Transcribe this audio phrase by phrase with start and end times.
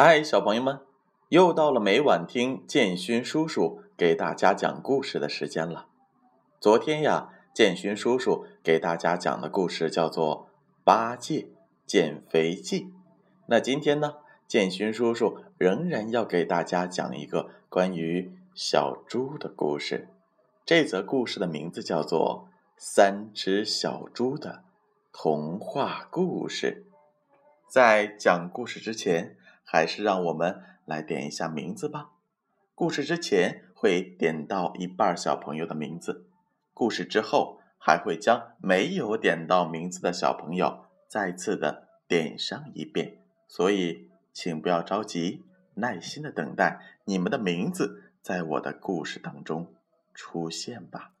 [0.00, 0.78] 嗨，小朋友们，
[1.28, 5.88] 又到了每晚听建勋叔叔给大家讲故事的时间了。
[6.60, 10.46] 昨天呀，建勋叔叔给大家讲的故事叫做
[10.84, 11.48] 《八戒
[11.84, 12.82] 减肥记》。
[13.46, 20.06] 那今天呢，建勋叔叔仍然要给大家讲一个关于小猪的故事。
[20.64, 24.62] 这则故事的名字叫做《三只小猪的
[25.12, 26.84] 童话故事》。
[27.68, 29.36] 在讲故事之前，
[29.70, 32.12] 还是让我们来点一下名字吧。
[32.74, 36.26] 故事之前会点到一半小朋友的名字，
[36.72, 43.18] 故事之后还会将没有点到名字的小朋友再次的点上一遍。
[43.46, 49.74] 所以，请不要着急，耐心的等待你们的名字在我的故事当中
[50.14, 51.12] 出现吧。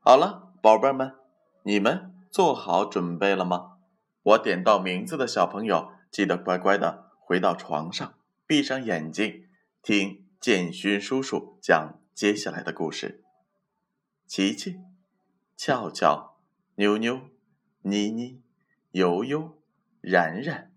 [0.00, 1.14] 好了，宝贝们，
[1.62, 3.78] 你们做好准备了吗？
[4.22, 7.05] 我点到名字的小朋友，记得乖乖的。
[7.26, 8.14] 回到床上，
[8.46, 9.48] 闭上眼睛，
[9.82, 13.24] 听建勋叔叔讲接下来的故事。
[14.28, 14.78] 琪琪、
[15.56, 16.36] 俏俏、
[16.76, 17.20] 妞妞、
[17.82, 18.40] 妮妮、
[18.92, 19.58] 悠悠、
[20.00, 20.72] 然然、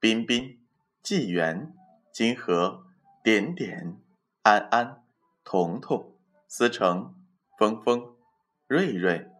[0.00, 0.58] 彬彬、
[1.04, 1.72] 纪元、
[2.12, 2.84] 金河、
[3.22, 3.96] 点点、
[4.42, 5.04] 安安、
[5.44, 6.16] 彤彤、
[6.48, 7.14] 思成、
[7.56, 8.16] 峰峰、
[8.66, 9.30] 瑞瑞、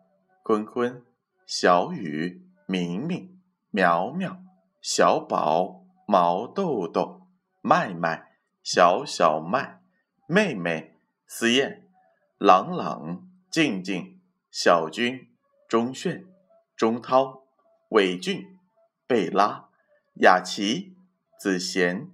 [0.45, 1.05] 坤坤、
[1.45, 3.41] 小雨、明明、
[3.73, 4.41] 苗苗、
[4.81, 5.82] 小宝。
[6.07, 7.29] 毛豆豆、
[7.61, 9.81] 麦麦、小小麦、
[10.27, 11.89] 妹妹、思燕、
[12.39, 15.29] 朗朗、静静、小军、
[15.69, 16.27] 钟炫、
[16.77, 17.45] 钟涛、
[17.91, 18.59] 伟俊、
[19.07, 19.69] 贝拉、
[20.15, 20.97] 雅琪、
[21.39, 22.11] 子贤、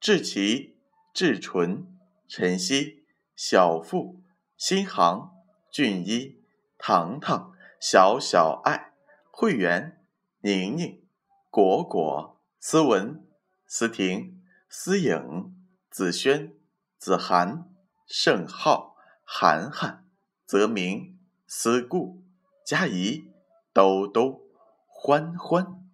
[0.00, 0.76] 志奇、
[1.12, 1.86] 志纯、
[2.28, 3.04] 晨曦、
[3.34, 4.20] 小付、
[4.56, 5.32] 新航、
[5.70, 6.40] 俊一、
[6.78, 8.92] 糖糖、小小爱、
[9.32, 10.00] 会员、
[10.42, 11.02] 宁宁、
[11.50, 13.31] 果果、思文。
[13.74, 15.56] 思婷、思颖、
[15.90, 16.52] 子轩、
[16.98, 17.74] 子涵、
[18.06, 20.06] 盛浩、涵涵、
[20.44, 22.22] 泽明、思顾、
[22.66, 23.32] 佳怡、
[23.72, 24.42] 兜兜、
[24.86, 25.88] 欢欢。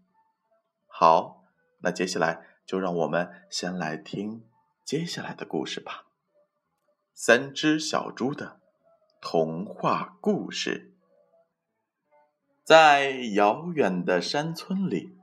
[0.89, 1.45] 好，
[1.79, 4.43] 那接下来就让我们先来听
[4.85, 6.07] 接下来的故事吧。
[7.15, 8.59] 三只小猪的
[9.21, 10.97] 童话故事，
[12.65, 15.17] 在遥远的山村里，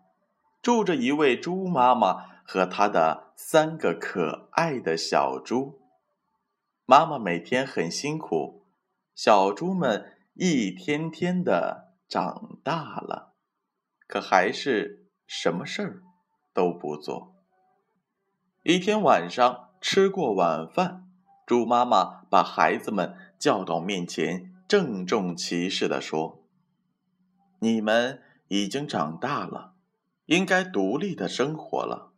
[0.61, 2.33] 住着一位猪妈妈。
[2.47, 5.81] 和他的三个可爱的小猪，
[6.85, 8.67] 妈妈每天很辛苦，
[9.15, 13.33] 小猪们一天天的长大了，
[14.07, 16.03] 可还是什么事儿
[16.53, 17.35] 都不做。
[18.61, 21.09] 一天晚上吃过晚饭，
[21.47, 26.43] 猪妈妈把孩子们叫到面前，郑重其事地说
[27.59, 29.73] ：“你们已经长大了，
[30.25, 32.13] 应该独立的生活了。”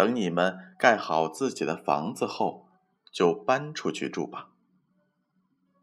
[0.00, 2.66] 等你们盖好自己的房子后，
[3.12, 4.48] 就搬出去住吧。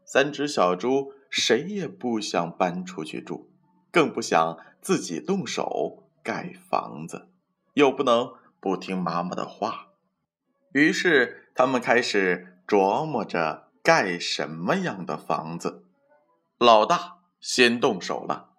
[0.04, 3.48] 三只小猪谁也不想搬出去住，
[3.92, 7.28] 更不想自己动手盖房子，
[7.74, 9.90] 又不能不听妈妈的话。
[10.72, 15.84] 于是，他们开始琢磨着盖什么样的房子。
[16.58, 18.50] 老大先动手了，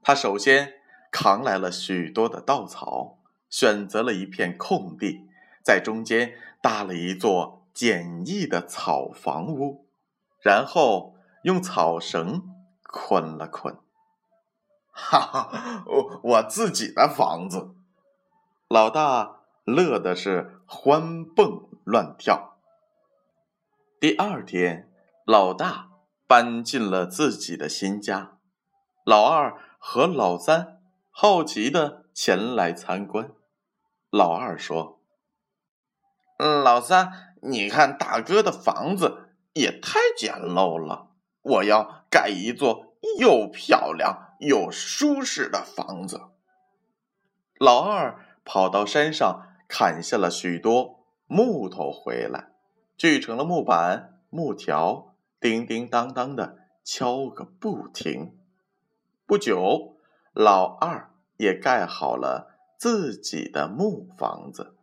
[0.00, 0.74] 他首先
[1.10, 3.18] 扛来了许多的稻草。
[3.52, 5.28] 选择了一片空地，
[5.62, 6.32] 在中间
[6.62, 9.86] 搭了一座简易的草房屋，
[10.40, 12.42] 然后用草绳
[12.82, 13.76] 捆了捆。
[14.90, 17.74] 哈 哈，我我自己的房子！
[18.68, 22.56] 老大乐的是欢蹦乱跳。
[24.00, 24.90] 第二天，
[25.26, 25.90] 老大
[26.26, 28.38] 搬进了自己的新家，
[29.04, 30.80] 老二和老三
[31.10, 33.30] 好奇的前来参观。
[34.12, 35.00] 老二说
[36.36, 41.08] ：“老三，你看大哥的房子也太简陋了，
[41.40, 46.20] 我要盖一座又漂亮又舒适的房子。”
[47.58, 52.52] 老二跑到山上砍下了许多木头回来，
[52.98, 58.36] 锯成了木板、木条，叮叮当当的敲个不停。
[59.24, 59.96] 不久，
[60.34, 62.51] 老二也盖好了。
[62.82, 64.74] 自己的木房子，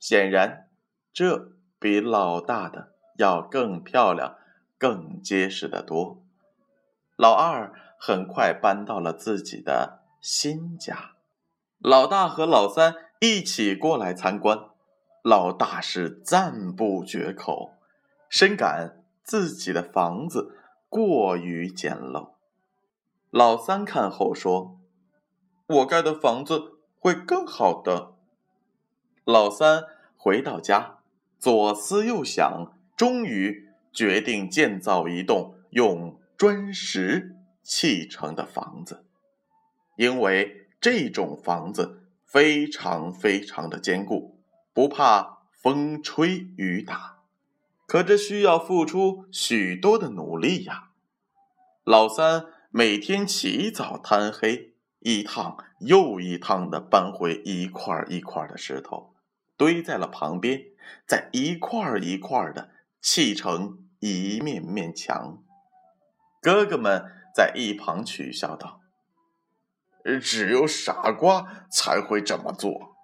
[0.00, 0.68] 显然
[1.12, 4.38] 这比老大的要更漂亮、
[4.76, 6.24] 更结实的多。
[7.14, 11.12] 老二很快搬到了自己的新家，
[11.78, 14.58] 老大和老三一起过来参观。
[15.22, 17.74] 老大是赞不绝口，
[18.28, 20.58] 深感自己的房子
[20.88, 22.32] 过于简陋。
[23.30, 24.80] 老三看后说
[25.68, 26.70] ：“我盖的房子。”
[27.02, 28.14] 会更好的。
[29.24, 29.82] 老三
[30.16, 30.98] 回到家，
[31.36, 39.04] 左思右想，终于决定建造一栋用砖石砌成的房子，
[39.96, 44.38] 因为这种房子非常非常的坚固，
[44.72, 47.18] 不怕风吹雨打。
[47.88, 50.90] 可这需要付出许多的努力呀。
[51.82, 54.71] 老三每天起早贪黑，
[55.04, 59.14] 一趟又一趟的搬回一块一块的石头。
[59.56, 60.60] 堆在了旁边，
[61.06, 62.70] 再一块一块的
[63.00, 65.42] 砌成一面面墙。
[66.40, 67.04] 哥哥们
[67.34, 68.80] 在一旁取笑道
[70.20, 72.96] ：“只有傻瓜才会这么做。”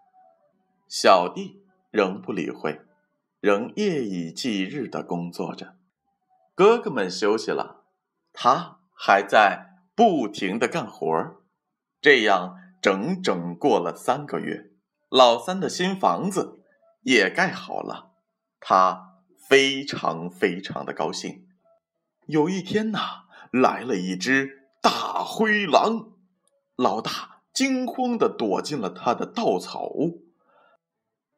[0.88, 2.80] 小弟仍不理会，
[3.40, 5.76] 仍夜以继日的工作着。
[6.56, 7.84] 哥哥们休息了，
[8.32, 11.38] 他还在不停的干活。
[12.00, 14.70] 这样整整过了三个月。
[15.08, 16.60] 老三的新房子
[17.02, 18.10] 也盖好了，
[18.60, 21.46] 他非常非常的高兴。
[22.26, 26.10] 有一天呐，来了一只大灰狼，
[26.76, 30.24] 老大惊慌的躲进了他的稻草屋。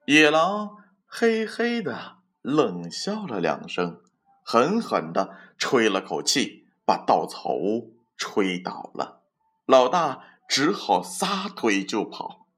[0.07, 4.01] 野狼嘿嘿的冷笑了两声，
[4.43, 9.23] 狠狠的吹了口气，把稻草屋吹倒了。
[9.67, 12.49] 老大只好撒腿就跑。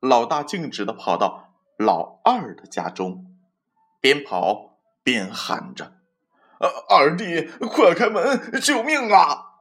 [0.00, 3.36] 老大径直的跑到老二的家中，
[4.00, 5.98] 边跑边喊着
[6.58, 9.58] ：“呃，二弟，快开门，救命啊！”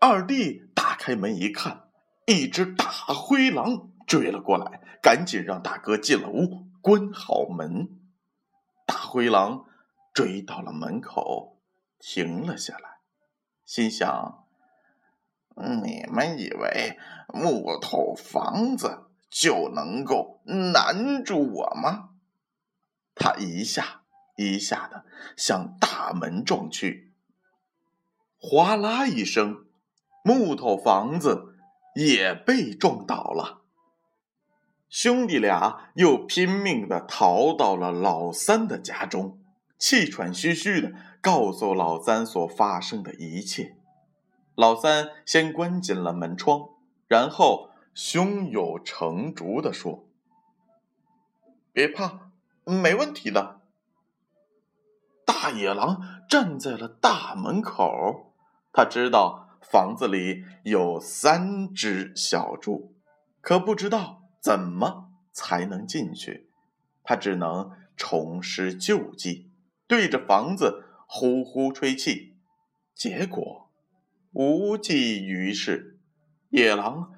[0.00, 1.90] 二弟打开门一看，
[2.26, 7.98] 一只大灰狼追了过来，赶紧让大哥进了屋，关好门。
[8.86, 9.64] 大灰狼
[10.14, 11.58] 追到了门口，
[11.98, 13.00] 停了下来，
[13.66, 14.46] 心想
[15.56, 16.98] ：“你们以为
[17.32, 22.08] 木头房子？”就能够难住我吗？
[23.14, 24.02] 他一下
[24.36, 25.04] 一下的
[25.36, 27.12] 向大门撞去，
[28.40, 29.66] 哗啦一声，
[30.24, 31.54] 木头房子
[31.94, 33.62] 也被撞倒了。
[34.88, 39.38] 兄弟俩又拼命的逃到了老三的家中，
[39.78, 43.76] 气喘吁吁的告诉老三所发生的一切。
[44.60, 46.68] 老三先关紧了门窗，
[47.08, 47.70] 然后。
[47.92, 50.06] 胸有成竹地说
[51.72, 52.30] ：“别怕，
[52.64, 53.62] 没问题的。”
[55.26, 58.32] 大野狼站在了大门口，
[58.72, 62.94] 他知道房子里有三只小猪，
[63.40, 66.48] 可不知道怎么才能进去。
[67.02, 69.50] 他只能重施旧计，
[69.88, 72.36] 对着房子呼呼吹气，
[72.94, 73.69] 结果
[74.32, 75.98] 无济于事。
[76.50, 77.12] 野狼。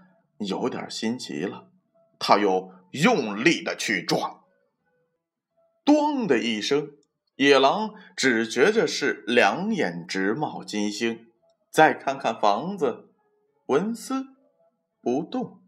[0.44, 1.70] 有点心急了，
[2.18, 4.42] 他又用力的去撞，
[5.84, 6.96] 咚的一声，
[7.36, 11.28] 野狼只觉着是两眼直冒金星。
[11.70, 13.12] 再看看房子，
[13.66, 14.26] 纹丝
[15.00, 15.62] 不动。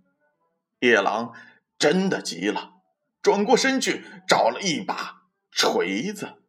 [0.81, 1.33] 野狼
[1.79, 2.73] 真的急了，
[3.23, 6.43] 转过身去找了一把锤子。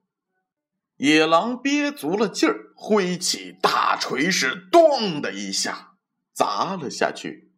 [0.98, 5.96] 野狼憋足了劲儿，挥起大锤是“咚”的一下
[6.34, 7.52] 砸了下去。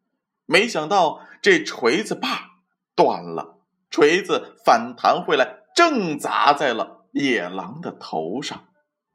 [0.46, 2.62] 没想到这锤子把
[2.96, 3.60] 断了，
[3.90, 8.70] 锤子反弹回来，正砸在了野狼的头上。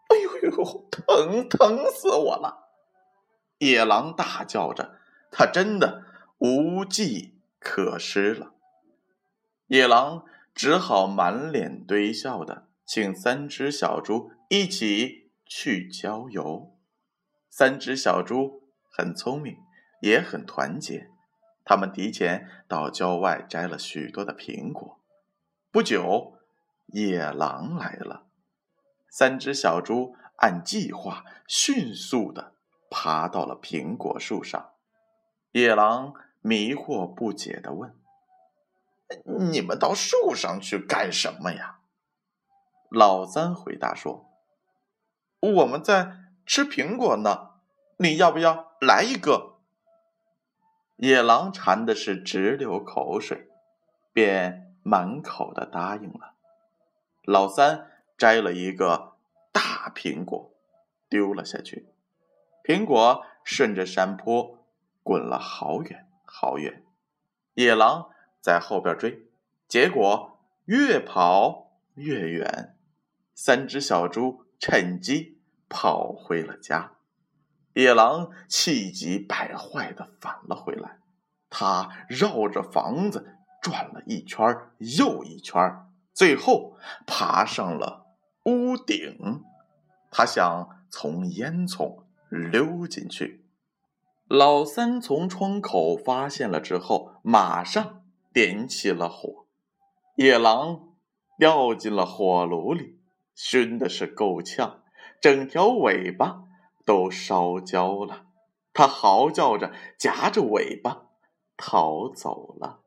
[0.09, 2.69] 哎呦呦，疼疼死我了！
[3.59, 4.99] 野狼大叫着，
[5.31, 6.05] 他真的
[6.39, 8.53] 无计可施了。
[9.69, 16.77] 野狼只好满脸堆笑的请三只小猪一起去郊游。
[17.49, 19.57] 三只小猪很聪明，
[20.03, 21.09] 也很团结。
[21.65, 25.01] 他们提前到郊外摘了许多的苹果。
[25.71, 26.35] 不久，
[26.89, 28.27] 野狼来了。
[29.09, 32.53] 三只小猪按计划迅速的
[32.91, 34.73] 爬到了苹果树上。
[35.53, 37.97] 野狼迷惑不解的问
[39.51, 41.79] ：“你们到树上去干什么呀？”
[42.95, 44.29] 老三回答说
[45.41, 46.13] ：“我们在
[46.45, 47.53] 吃苹果呢。
[47.97, 49.61] 你要不要来一个？”
[50.97, 53.49] 野狼馋的是直流口水，
[54.13, 56.35] 便满口的答应了。
[57.25, 59.15] 老三摘了一个
[59.53, 60.53] 大苹果，
[61.09, 61.89] 丢了下去，
[62.63, 64.59] 苹果顺着山坡
[65.03, 66.85] 滚了好远好远。
[67.55, 68.11] 野狼
[68.43, 69.27] 在后边追，
[69.67, 72.77] 结果越跑越远。
[73.35, 76.93] 三只小猪趁机跑回了家。
[77.75, 80.99] 野狼气急败坏的返了回来，
[81.49, 84.45] 他绕着房子转了一圈
[84.79, 88.07] 又一圈，最后爬上了
[88.45, 89.43] 屋顶。
[90.11, 93.47] 他想从烟囱溜进去。
[94.29, 99.47] 老三从窗口发现了之后，马上点起了火。
[100.17, 100.91] 野狼
[101.39, 102.99] 掉进了火炉里，
[103.45, 104.85] 熏的是够呛，
[105.21, 106.45] 整条尾巴
[106.85, 108.27] 都烧焦了。
[108.73, 111.09] 它嚎叫着，夹着尾巴
[111.57, 112.83] 逃走了。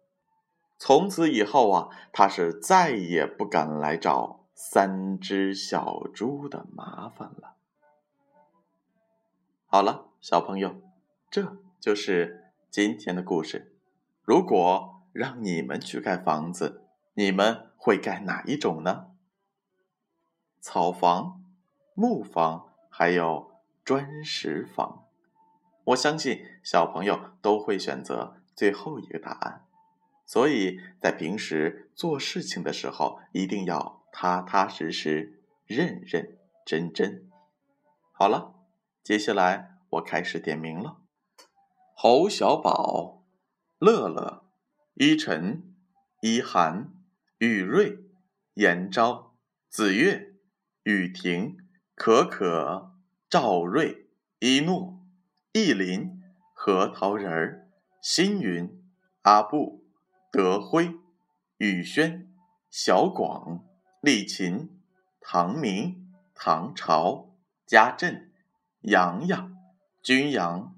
[0.77, 7.55] 从此以后啊，他是再也不敢来找三只小猪的麻烦了。
[9.65, 10.81] 好了，小朋友，
[11.29, 13.75] 这就是今天的故事。
[14.23, 19.07] 如果让你们去盖房子，你们会盖哪一种呢？
[20.67, 21.43] 草房、
[21.93, 23.51] 木房，还有
[23.83, 25.05] 砖石房？
[25.83, 29.67] 我相信小朋友都会选择最后一个答案，
[30.25, 37.29] 所以在平时做事情的时候，一定要踏踏实实、认认真真。
[38.11, 38.55] 好了，
[39.03, 40.97] 接下来我开始点名了：
[41.93, 43.21] 侯小宝、
[43.77, 44.43] 乐乐、
[44.95, 45.75] 依晨、
[46.21, 46.91] 依涵、
[47.37, 47.99] 雨瑞、
[48.55, 49.35] 严昭、
[49.69, 50.33] 子月、
[50.85, 51.57] 雨婷、
[51.95, 52.91] 可可、
[53.27, 54.07] 赵瑞、
[54.39, 54.95] 一诺。
[55.51, 56.21] 意林、
[56.53, 57.69] 核桃仁儿、
[58.01, 58.83] 星云、
[59.23, 59.85] 阿布、
[60.29, 60.91] 德辉、
[61.57, 62.27] 宇轩、
[62.69, 63.63] 小广、
[64.01, 64.77] 丽琴、
[65.21, 67.33] 唐明、唐朝、
[67.65, 68.33] 家振、
[68.81, 69.55] 洋洋、
[70.03, 70.75] 君阳、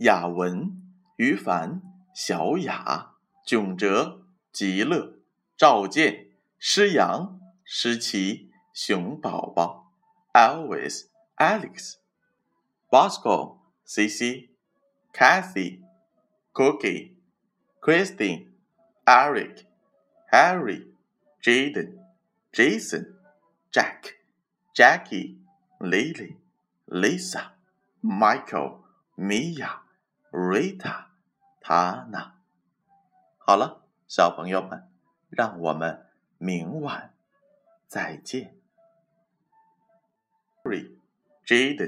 [0.00, 0.82] 雅文、
[1.16, 1.82] 于凡、
[2.14, 5.18] 小雅、囧哲、极乐、
[5.56, 8.47] 赵健、诗阳、诗琪、
[8.78, 9.90] 熊宝宝、
[10.32, 11.96] Elvis、Alex、
[12.88, 13.58] Bosco。
[13.88, 14.50] Cici,
[15.14, 15.80] Kathy,
[16.52, 17.16] Cookie,
[17.80, 18.52] Christine,
[19.06, 19.64] Eric,
[20.30, 20.92] Harry,
[21.40, 21.94] Jaden,
[22.52, 23.18] Jason,
[23.72, 24.18] Jack,
[24.74, 25.38] Jackie,
[25.80, 26.36] Lily,
[26.86, 27.52] Lisa,
[28.02, 28.84] Michael,
[29.16, 29.80] Mia,
[30.32, 31.06] Rita,
[31.62, 32.32] Tana。
[33.38, 34.86] 好了，小朋友们，
[35.30, 36.06] 让我们
[36.36, 37.14] 明晚
[37.86, 38.57] 再见。
[41.48, 41.86] Jade